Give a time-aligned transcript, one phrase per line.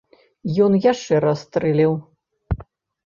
[0.67, 1.93] Ён яшчэ раз стрэліў.